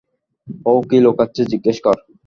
[0.65, 1.97] ও কী লুকোচ্ছে জিজ্ঞেস কর!